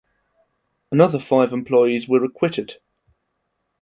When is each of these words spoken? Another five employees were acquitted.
Another 0.91 1.19
five 1.19 1.53
employees 1.53 2.07
were 2.07 2.23
acquitted. 2.23 2.77